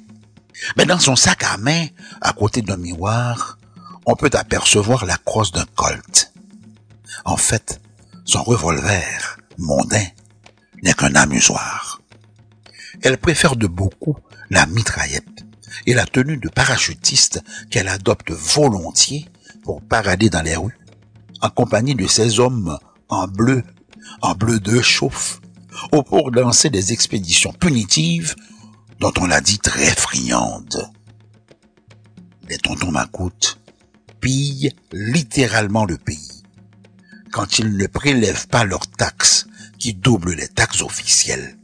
Mais 0.79 0.87
dans 0.87 0.99
son 0.99 1.17
sac 1.17 1.45
à 1.45 1.59
main, 1.59 1.87
à 2.23 2.33
côté 2.33 2.63
d'un 2.63 2.79
miroir, 2.79 3.59
on 4.07 4.17
peut 4.17 4.31
apercevoir 4.33 5.05
la 5.05 5.19
crosse 5.19 5.53
d'un 5.53 5.67
colt. 5.75 6.33
En 7.27 7.37
fait, 7.37 7.83
son 8.25 8.43
revolver, 8.43 9.37
mondain, 9.59 10.07
n'est 10.83 10.95
qu'un 10.95 11.15
amusoir. 11.15 12.01
Elle 13.03 13.19
préfère 13.19 13.57
de 13.57 13.67
beaucoup 13.67 14.17
la 14.51 14.67
mitraillette 14.67 15.45
et 15.87 15.95
la 15.95 16.07
tenue 16.07 16.37
de 16.37 16.49
parachutiste 16.49 17.43
qu'elle 17.71 17.89
adopte 17.89 18.31
volontiers 18.31 19.29
pour 19.63 19.83
parader 19.83 20.29
dans 20.31 20.43
les 20.43 20.57
rues, 20.57 20.79
en 21.41 21.51
compagnie 21.51 21.95
de 21.95 22.07
ces 22.07 22.41
hommes 22.41 22.79
en 23.09 23.27
bleu, 23.27 23.63
en 24.23 24.35
bleu 24.35 24.61
de 24.61 24.81
chauffe, 24.81 25.41
ou 25.93 26.03
pour 26.03 26.31
lancer 26.31 26.71
des 26.71 26.93
expéditions 26.93 27.53
punitives 27.53 28.35
dont 28.99 29.13
on 29.19 29.27
l'a 29.27 29.41
dit 29.41 29.59
très 29.59 29.95
friandes. 29.95 30.91
Les 32.49 32.59
tontons 32.59 32.91
Macoute 32.91 33.59
pillent 34.21 34.73
littéralement 34.93 35.85
le 35.85 35.97
pays 35.97 36.43
quand 37.31 37.59
ils 37.59 37.77
ne 37.77 37.87
prélèvent 37.87 38.49
pas 38.49 38.65
leurs 38.65 38.89
taxes 38.89 39.47
qui 39.81 39.95
doublent 39.95 40.35
les 40.35 40.47
taxes 40.47 40.83
officielles. 40.83 41.59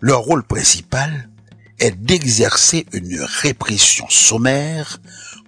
Leur 0.00 0.20
rôle 0.20 0.42
principal 0.42 1.30
est 1.78 1.92
d'exercer 1.92 2.86
une 2.92 3.20
répression 3.22 4.06
sommaire 4.10 5.00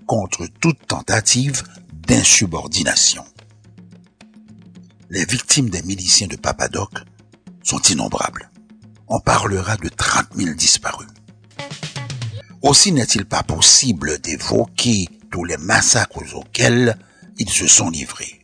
contre 0.07 0.47
toute 0.61 0.87
tentative 0.87 1.63
d'insubordination. 1.93 3.25
Les 5.11 5.25
victimes 5.25 5.69
des 5.69 5.83
miliciens 5.83 6.29
de 6.29 6.37
Papadoc 6.37 6.91
sont 7.63 7.81
innombrables. 7.81 8.51
On 9.09 9.21
parlera 9.21 9.77
de 9.77 9.89
30 9.89 10.29
000 10.37 10.55
disparus. 10.55 11.09
Aussi 12.63 12.93
n'est-il 12.93 13.25
pas 13.25 13.43
possible 13.43 14.19
d'évoquer 14.19 15.09
tous 15.31 15.45
les 15.45 15.57
massacres 15.57 16.23
auxquels 16.35 16.99
ils 17.39 17.51
se 17.51 17.67
sont 17.67 17.91
livrés. 17.91 18.41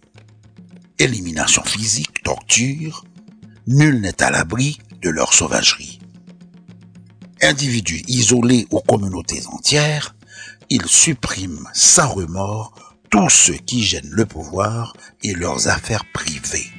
Élimination 0.99 1.65
physique, 1.65 2.14
torture, 2.25 3.05
nul 3.69 4.01
n'est 4.01 4.23
à 4.23 4.31
l'abri 4.31 4.79
de 5.03 5.11
leur 5.11 5.33
sauvagerie. 5.33 6.01
Individus 7.41 8.03
isolés 8.09 8.67
aux 8.71 8.81
communautés 8.81 9.43
entières, 9.47 10.17
ils 10.71 10.87
suppriment 10.87 11.69
sans 11.75 12.09
remords 12.09 12.73
tout 13.11 13.29
ce 13.29 13.53
qui 13.53 13.85
gêne 13.85 14.09
le 14.11 14.27
pouvoir 14.27 14.95
et 15.23 15.35
leurs 15.35 15.69
affaires 15.69 16.05
privées. 16.13 16.71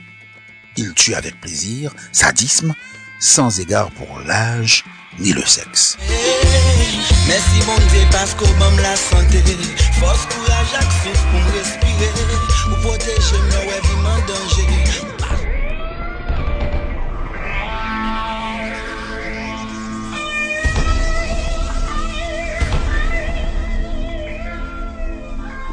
Ils 0.76 0.94
tuent 0.94 1.16
avec 1.16 1.40
plaisir, 1.40 1.94
sadisme, 2.12 2.74
sans 3.20 3.60
égard 3.60 3.92
pour 3.92 4.20
l'âge 4.26 4.84
ni 5.20 5.32
le 5.32 5.46
sexe. 5.46 5.98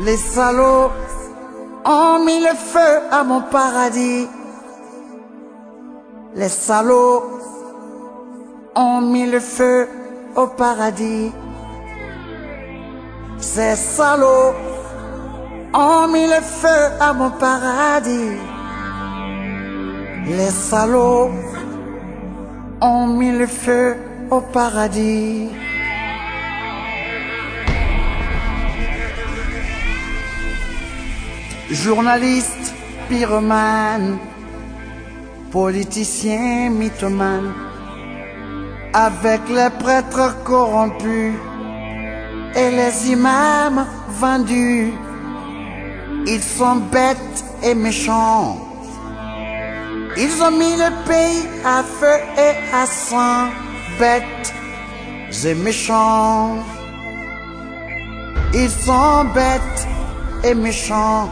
Les 0.01 0.17
salauds 0.17 0.91
ont 1.85 2.25
mis 2.25 2.41
le 2.41 2.55
feu 2.55 3.01
à 3.11 3.23
mon 3.25 3.43
paradis. 3.43 4.27
Les 6.35 6.49
salauds 6.49 7.25
ont 8.75 9.01
mis 9.03 9.27
le 9.27 9.39
feu 9.39 9.87
au 10.35 10.47
paradis. 10.47 11.31
Ces 13.39 13.77
salauds 13.77 14.55
ont 15.75 16.09
mis 16.09 16.27
le 16.27 16.41
feu 16.41 16.81
à 16.99 17.13
mon 17.13 17.31
paradis. 17.31 18.39
Les 20.27 20.51
salauds 20.51 21.31
ont 22.81 23.07
mis 23.09 23.33
le 23.33 23.47
feu 23.47 23.97
au 24.31 24.41
paradis. 24.41 25.51
Journaliste, 31.73 32.75
pyromane, 33.09 34.19
politicien, 35.51 36.69
mythomane, 36.69 37.55
avec 38.93 39.41
les 39.49 39.71
prêtres 39.79 40.37
corrompus 40.45 41.33
et 42.55 42.71
les 42.73 43.13
imams 43.13 43.87
vendus, 44.21 44.93
ils 46.27 46.43
sont 46.43 46.77
bêtes 46.93 47.43
et 47.63 47.75
méchants. 47.75 48.59
Ils 50.19 50.43
ont 50.43 50.51
mis 50.51 50.77
le 50.77 50.91
pays 51.09 51.49
à 51.65 51.83
feu 51.83 52.19
et 52.37 52.75
à 52.75 52.85
sang, 52.85 53.49
bêtes 53.99 54.53
et 55.43 55.55
méchants. 55.55 56.59
Ils 58.53 58.69
sont 58.69 59.25
bêtes 59.35 59.89
et 60.45 60.55
méchants. 60.55 61.31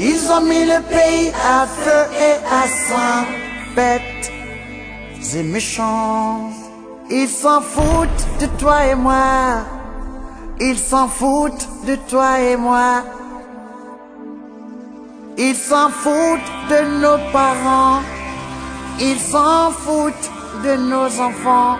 Ils 0.00 0.30
ont 0.30 0.42
mis 0.42 0.64
le 0.64 0.80
pays 0.82 1.32
à 1.44 1.66
feu 1.66 2.02
et 2.28 2.36
à 2.54 2.68
sang, 2.68 3.26
bêtes 3.74 4.30
et 5.34 5.42
méchants. 5.42 6.50
Ils 7.10 7.28
s'en 7.28 7.60
foutent 7.60 8.26
de 8.38 8.46
toi 8.58 8.86
et 8.86 8.94
moi. 8.94 9.64
Ils 10.60 10.78
s'en 10.78 11.08
foutent 11.08 11.68
de 11.84 11.96
toi 12.08 12.38
et 12.38 12.56
moi. 12.56 13.02
Ils 15.36 15.56
s'en 15.56 15.88
foutent 15.88 16.52
de 16.70 17.00
nos 17.00 17.18
parents. 17.32 18.00
Ils 19.00 19.18
s'en 19.18 19.70
foutent 19.72 20.30
de 20.62 20.76
nos 20.76 21.10
enfants. 21.20 21.76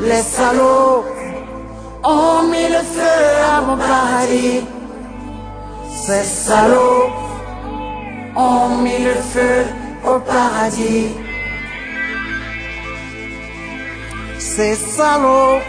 Les 0.00 0.22
salauds 0.22 1.04
ont 2.04 2.42
mis 2.50 2.68
le 2.68 2.82
feu 2.94 3.16
à 3.54 3.60
mon 3.62 3.76
paradis. 3.78 4.64
Ces 6.04 6.24
salauds 6.24 7.21
ont 8.36 8.76
mis 8.78 8.98
le 9.04 9.14
feu 9.14 9.64
au 10.04 10.18
paradis. 10.20 11.14
Ces 14.38 14.74
salauds 14.74 15.60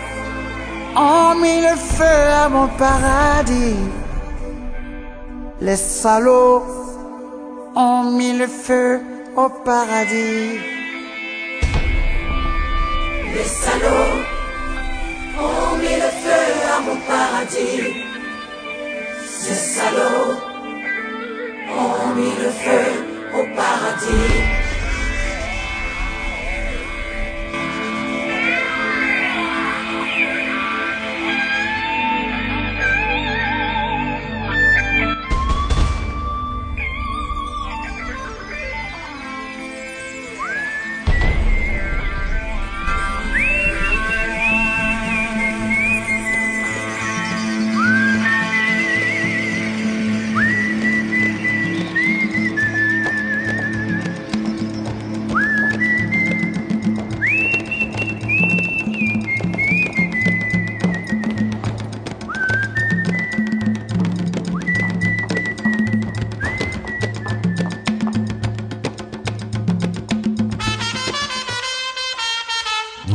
ont 0.95 1.35
mis 1.35 1.61
le 1.61 1.75
feu 1.75 2.17
à 2.43 2.49
mon 2.49 2.67
paradis. 2.67 3.75
Les 5.61 5.75
salauds 5.75 6.63
ont 7.75 8.03
mis 8.11 8.37
le 8.37 8.47
feu 8.47 9.01
au 9.35 9.49
paradis. 9.49 10.59
Les 13.35 13.49
salauds 13.63 14.19
ont 15.39 15.77
mis 15.77 15.95
le 15.95 16.11
feu 16.23 16.43
à 16.75 16.81
mon 16.81 16.97
paradis. 17.07 17.93
Ces 19.25 19.55
salauds 19.55 20.52
ont 21.77 22.15
mis 22.15 22.31
le 22.41 22.49
feu 22.49 23.03
au 23.33 23.55
paradis. 23.55 24.62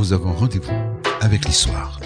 Nous 0.08 0.14
avons 0.14 0.32
rendez-vous 0.32 0.72
avec 1.20 1.44
l'histoire. 1.44 2.00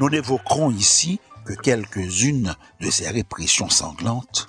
Nous 0.00 0.08
n'évoquerons 0.08 0.70
ici 0.70 1.20
que 1.44 1.52
quelques-unes 1.52 2.56
de 2.80 2.90
ces 2.90 3.10
répressions 3.10 3.68
sanglantes 3.68 4.46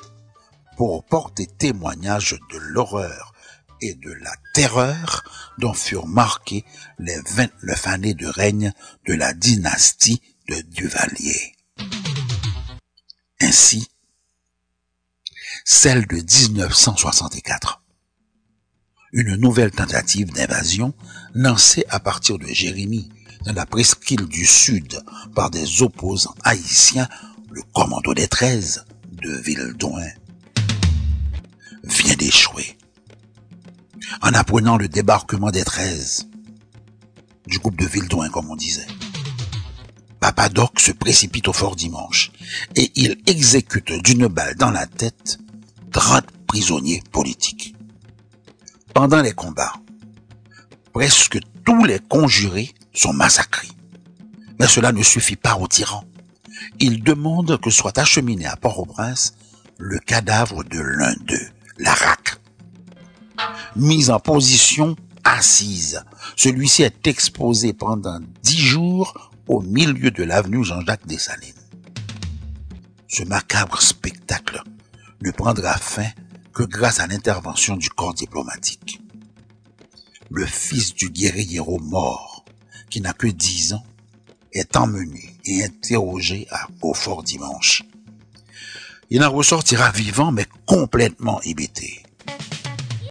pour 0.78 1.04
porter 1.04 1.48
témoignage 1.48 2.40
de 2.50 2.58
l'horreur 2.60 3.34
et 3.82 3.94
de 3.94 4.10
la 4.10 4.32
terreur 4.54 5.26
dont 5.58 5.74
furent 5.74 6.08
marquées 6.08 6.64
les 6.98 7.20
29 7.32 7.88
années 7.88 8.14
de 8.14 8.28
règne 8.28 8.72
de 9.08 9.14
la 9.14 9.34
dynastie 9.34 10.22
de 10.48 10.62
Duvalier. 10.62 11.58
Ainsi, 13.42 13.90
celle 15.66 16.08
de 16.08 16.16
1964. 16.16 17.81
Une 19.14 19.36
nouvelle 19.36 19.72
tentative 19.72 20.32
d'invasion 20.32 20.94
lancée 21.34 21.84
à 21.90 22.00
partir 22.00 22.40
de 22.40 22.48
Jérémie 22.48 23.10
dans 23.46 23.52
la 23.52 23.66
presqu'île 23.66 24.26
du 24.26 24.46
Sud 24.46 25.02
par 25.36 25.52
des 25.52 25.82
opposants 25.82 26.34
haïtiens, 26.46 27.10
le 27.50 27.62
commando 27.74 28.14
des 28.14 28.30
13 28.30 28.86
de 29.12 29.32
Vildouin, 29.34 30.08
vient 31.84 32.16
d'échouer. 32.16 32.78
En 34.22 34.34
apprenant 34.34 34.78
le 34.78 34.88
débarquement 34.88 35.52
des 35.52 35.66
13, 35.66 36.30
du 37.48 37.60
groupe 37.60 37.78
de 37.78 37.86
Vildouin, 37.86 38.30
comme 38.30 38.50
on 38.50 38.56
disait, 38.56 38.88
Papadoc 40.22 40.80
se 40.80 40.94
précipite 40.94 41.50
au 41.50 41.54
fort 41.54 41.76
dimanche 41.76 42.32
et 42.78 42.90
il 42.96 43.18
exécute 43.28 43.92
d'une 43.92 44.28
balle 44.28 44.56
dans 44.56 44.72
la 44.72 44.88
tête 44.88 45.38
30 45.92 46.26
prisonniers 46.48 47.04
politiques. 47.12 47.76
Pendant 48.94 49.22
les 49.22 49.32
combats, 49.32 49.74
presque 50.92 51.40
tous 51.66 51.86
les 51.86 52.00
conjurés 52.00 52.74
sont 52.94 53.14
massacrés. 53.14 53.70
Mais 54.60 54.68
cela 54.68 54.92
ne 54.92 55.02
suffit 55.02 55.38
pas 55.38 55.56
aux 55.56 55.68
tyrans. 55.68 56.04
Il 56.80 57.04
demande 57.04 57.60
que 57.62 57.70
soit 57.70 57.98
acheminé 57.98 58.46
à 58.46 58.58
Port-au-Prince 58.58 59.34
le 59.78 59.98
cadavre 59.98 60.64
de 60.64 60.80
l'un 60.80 61.14
d'eux, 61.26 61.50
Larac. 61.78 62.38
Mis 63.76 64.10
en 64.10 64.20
position 64.20 64.96
assise, 65.24 66.04
celui-ci 66.36 66.84
est 66.84 67.08
exposé 67.08 67.74
pendant 67.74 68.20
dix 68.44 68.60
jours 68.60 69.32
au 69.48 69.62
milieu 69.62 70.12
de 70.12 70.24
l'avenue 70.24 70.64
Jean-Jacques 70.64 71.08
Dessalines. 71.08 71.54
Ce 73.08 73.24
macabre 73.24 73.82
spectacle 73.82 74.62
ne 75.22 75.32
prendra 75.32 75.78
fin 75.78 76.10
que 76.54 76.64
grâce 76.64 77.00
à 77.00 77.08
l'intervention 77.08 77.76
du 77.76 77.90
corps 77.90 78.14
diplomatique. 78.14 79.02
Le 80.30 80.46
fils 80.46 80.94
du 80.94 81.10
guerriero 81.10 81.80
mort, 81.80 82.46
qui 82.90 83.02
n'a 83.02 83.14
que 83.14 83.28
dix 83.28 83.74
ans, 83.74 83.84
est 84.54 84.76
emmené 84.76 85.36
et 85.46 85.64
interrogé 85.64 86.48
à, 86.52 86.68
au 86.82 86.94
fort 86.94 87.24
dimanche. 87.24 87.84
Il 89.10 89.24
en 89.24 89.32
ressortira 89.32 89.92
vivant 89.92 90.32
mais 90.32 90.48
complètement 90.66 91.42
hébété. 91.42 92.04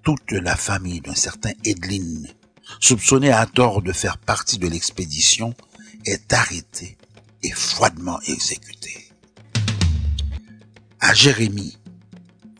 Toute 0.03 0.33
la 0.33 0.57
famille 0.57 1.01
d'un 1.01 1.15
certain 1.15 1.53
Edlin, 1.65 2.23
soupçonné 2.81 3.31
à 3.31 3.47
tort 3.47 3.83
de 3.83 3.93
faire 3.93 4.19
partie 4.19 4.59
de 4.59 4.69
l'expédition, 4.69 5.55
est 6.07 6.33
arrêtée 6.33 6.97
et 7.43 7.51
froidement 7.51 8.21
exécutée. 8.23 9.11
À 11.01 11.15
Jérémie, 11.15 11.77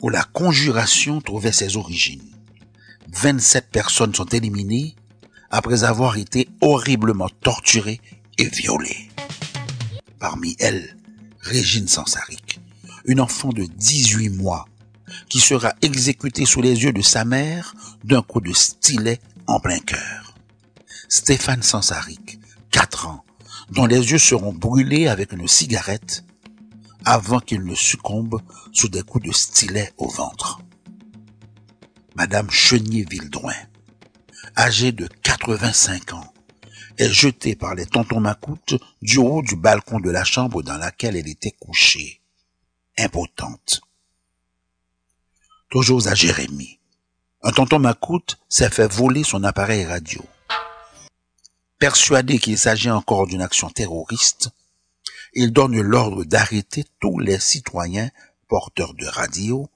où 0.01 0.09
la 0.09 0.23
conjuration 0.23 1.21
trouvait 1.21 1.51
ses 1.51 1.77
origines, 1.77 2.31
27 3.13 3.69
personnes 3.71 4.15
sont 4.15 4.25
éliminées 4.25 4.95
après 5.49 5.83
avoir 5.83 6.17
été 6.17 6.49
horriblement 6.61 7.29
torturées 7.41 8.01
et 8.37 8.47
violées. 8.47 9.09
Parmi 10.19 10.55
elles, 10.59 10.97
Régine 11.41 11.87
Sansaric, 11.87 12.59
une 13.05 13.19
enfant 13.19 13.49
de 13.49 13.63
18 13.63 14.29
mois, 14.29 14.67
qui 15.29 15.39
sera 15.39 15.73
exécutée 15.81 16.45
sous 16.45 16.61
les 16.61 16.83
yeux 16.83 16.93
de 16.93 17.01
sa 17.01 17.25
mère 17.25 17.73
d'un 18.03 18.21
coup 18.21 18.39
de 18.39 18.53
stylet 18.53 19.19
en 19.47 19.59
plein 19.59 19.79
cœur. 19.79 20.35
Stéphane 21.09 21.63
Sansaric, 21.63 22.39
4 22.71 23.07
ans, 23.07 23.25
dont 23.71 23.85
les 23.85 24.11
yeux 24.11 24.17
seront 24.17 24.53
brûlés 24.53 25.07
avec 25.07 25.33
une 25.33 25.47
cigarette 25.47 26.23
avant 27.05 27.39
qu'il 27.39 27.63
ne 27.63 27.75
succombe 27.75 28.41
sous 28.71 28.89
des 28.89 29.03
coups 29.03 29.27
de 29.27 29.31
stylet 29.31 29.91
au 29.97 30.07
ventre. 30.07 30.59
Madame 32.15 32.49
Chenier-Vildouin, 32.49 33.55
âgée 34.57 34.91
de 34.91 35.07
85 35.23 36.13
ans, 36.13 36.33
est 36.97 37.11
jetée 37.11 37.55
par 37.55 37.73
les 37.73 37.85
tontons 37.85 38.19
macoutes 38.19 38.75
du 39.01 39.17
haut 39.17 39.41
du 39.41 39.55
balcon 39.55 39.99
de 39.99 40.11
la 40.11 40.23
chambre 40.23 40.61
dans 40.61 40.77
laquelle 40.77 41.15
elle 41.15 41.27
était 41.27 41.55
couchée, 41.59 42.21
impotente. 42.97 43.81
Toujours 45.69 46.07
à 46.07 46.15
Jérémie, 46.15 46.79
un 47.43 47.51
tonton 47.51 47.79
macoute 47.79 48.39
s'est 48.49 48.69
fait 48.69 48.91
voler 48.91 49.23
son 49.23 49.43
appareil 49.43 49.85
radio. 49.85 50.23
Persuadé 51.79 52.37
qu'il 52.37 52.59
s'agit 52.59 52.91
encore 52.91 53.25
d'une 53.25 53.41
action 53.41 53.69
terroriste, 53.69 54.51
il 55.33 55.51
donne 55.53 55.79
l'ordre 55.79 56.23
d'arrêter 56.23 56.85
tous 56.99 57.19
les 57.19 57.39
citoyens 57.39 58.09
porteurs 58.47 58.93
de 58.93 59.05
radio 59.05 59.69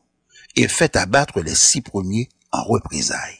et 0.55 0.67
fait 0.67 0.95
abattre 0.95 1.41
les 1.41 1.55
six 1.55 1.81
premiers 1.81 2.29
en 2.51 2.63
représailles. 2.63 3.39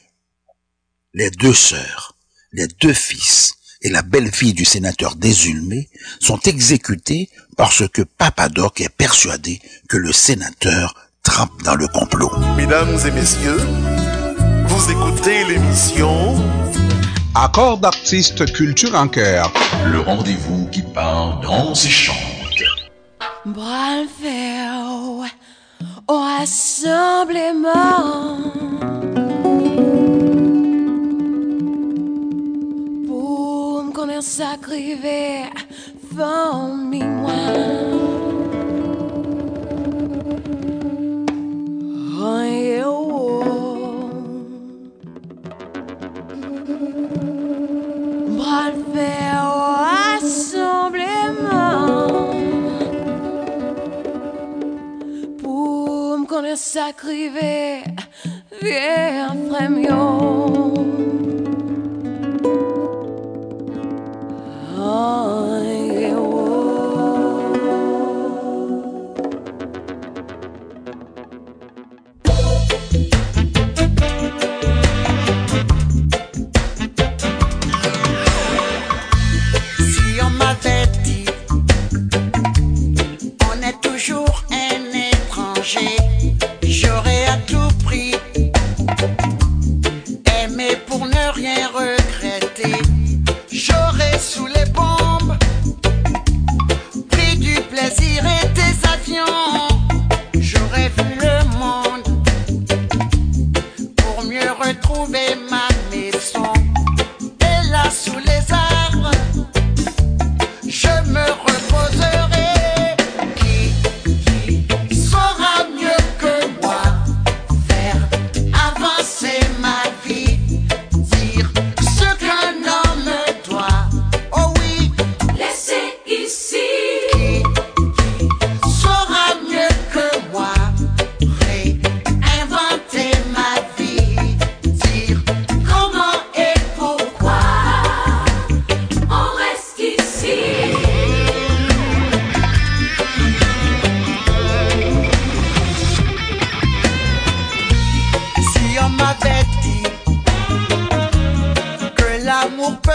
Les 1.14 1.30
deux 1.30 1.54
sœurs, 1.54 2.16
les 2.52 2.68
deux 2.68 2.92
fils 2.92 3.54
et 3.82 3.90
la 3.90 4.02
belle-fille 4.02 4.54
du 4.54 4.64
sénateur 4.64 5.16
désulmé 5.16 5.88
sont 6.20 6.40
exécutés 6.40 7.30
parce 7.56 7.88
que 7.88 8.02
Papadoc 8.02 8.80
est 8.80 8.88
persuadé 8.88 9.60
que 9.88 9.96
le 9.96 10.12
sénateur 10.12 10.94
trempe 11.22 11.62
dans 11.62 11.74
le 11.74 11.88
complot. 11.88 12.30
Mesdames 12.56 12.98
et 13.06 13.10
messieurs, 13.10 13.60
vous 14.66 14.90
écoutez 14.90 15.44
l'émission 15.44 16.36
Accord 17.38 17.76
d'artistes 17.76 18.50
culture 18.50 18.94
en 18.94 19.08
cœur. 19.08 19.52
Le 19.92 20.00
rendez-vous 20.00 20.68
qui 20.68 20.80
part 20.80 21.38
dans 21.40 21.74
et 21.74 21.90
chante. 21.90 22.16
Bras 23.44 24.00
le 24.00 24.08
fer 24.08 24.72
au 26.08 26.18
rassemblement 26.18 28.38
pour 33.06 33.84
me 33.84 33.92
connaître 33.92 34.22
sacrivé, 34.22 35.42
famille 36.16 37.04
moi. 37.04 37.75
Connaître 56.92 57.95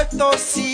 me 0.01 0.17
tô 0.17 0.31
si 0.37 0.73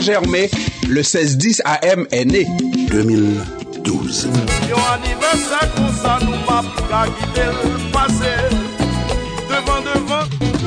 germé, 0.00 0.50
le 0.88 1.00
1610 1.00 1.62
AM 1.64 2.06
est 2.10 2.24
né. 2.24 2.46
2012. 2.90 4.28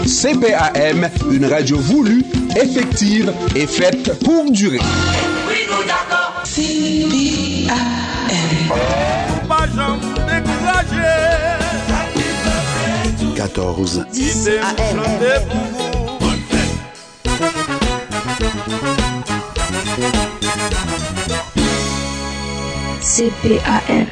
CPAM, 0.06 1.10
une 1.32 1.46
radio 1.46 1.78
voulue, 1.78 2.24
effective 2.56 3.34
et 3.56 3.68
faite 3.68 4.20
pour 4.24 4.52
durer. 4.52 4.80
CPAM. 6.44 7.66
14 13.36 14.06
10 14.12 14.50
AM. 14.50 15.95
CPAM. 23.02 24.08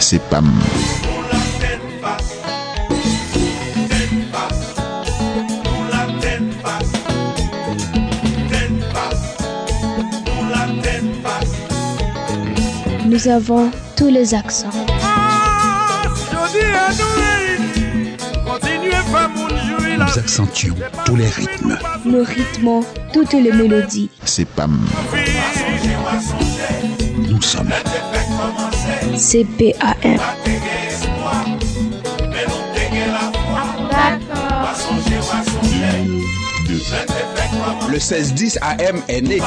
CPAM. 0.00 0.52
Nous 13.06 13.28
avons 13.28 13.70
tous 13.96 14.08
les 14.08 14.34
accents. 14.34 14.87
Nous 19.98 20.18
accentuons 20.18 20.76
tous 21.04 21.16
les 21.16 21.28
rythmes. 21.28 21.76
Nous 22.04 22.22
rythmons 22.24 22.84
toutes 23.12 23.32
les 23.32 23.52
mélodies. 23.52 24.10
C'est 24.24 24.46
PAM. 24.46 24.86
Nous 27.28 27.42
sommes 27.42 27.70
CPAM. 29.16 30.18
Le 37.90 37.98
16-10 37.98 38.58
AM 38.60 39.02
est 39.08 39.20
né. 39.22 39.40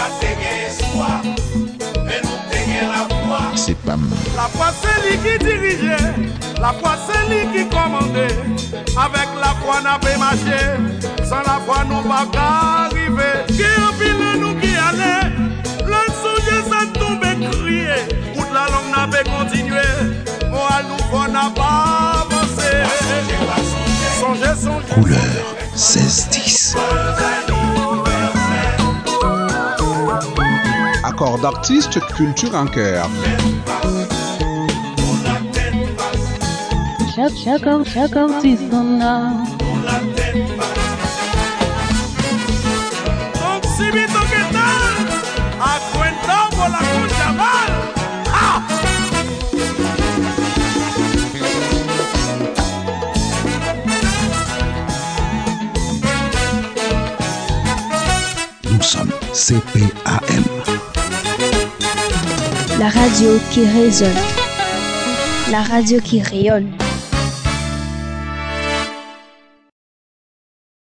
C'est 3.56 3.78
PAM. 3.78 4.10
La 4.36 4.44
foi 4.44 4.74
c'est 4.82 5.10
lui 5.10 5.18
qui 5.18 5.46
dirigeait, 5.46 6.14
la 6.62 6.74
foi 6.74 6.92
c'est 7.06 7.28
lui 7.30 7.42
qui 7.52 7.68
commandait. 7.70 8.36
Avec 8.96 9.30
la 9.40 9.54
foi 9.62 9.82
n'a 9.82 9.98
pas 9.98 10.18
marché, 10.18 10.62
sans 11.24 11.40
la 11.40 11.60
foi 11.66 11.84
nous 11.90 12.04
pas 12.08 12.86
arriver. 12.86 13.46
Qui 13.48 13.66
en 13.82 13.92
pile 13.98 14.40
nous 14.40 14.56
qui 14.60 14.76
allait, 14.76 15.30
le 15.86 16.02
songe 16.22 16.70
ça 16.70 16.86
tombé 17.00 17.30
crié. 17.50 17.96
Toute 18.36 18.54
la 18.54 18.68
langue 18.68 18.92
n'a 18.96 19.08
pas 19.08 19.24
continué, 19.24 19.82
moral 20.50 20.86
nous 20.90 21.04
faut 21.10 21.32
n'a 21.32 21.50
pas 21.56 22.26
avancé. 22.26 22.72
Songez, 24.20 24.56
songez. 24.62 24.94
Couleur 24.94 25.56
16-10. 25.76 26.76
Accord 31.04 31.40
d'artiste, 31.40 32.00
culture 32.16 32.54
en 32.56 32.68
cœur. 32.68 33.10
La 46.68 46.80
concha 46.80 47.32
mal. 47.34 47.70
Ah! 48.34 48.62
Nous 58.64 58.82
sommes 58.82 59.12
CPAM. 59.32 60.44
La 62.80 62.90
radio 62.90 63.40
qui 63.52 63.66
résonne. 63.66 64.10
La 65.52 65.62
radio 65.62 66.00
qui 66.00 66.24
rayonne. 66.24 66.81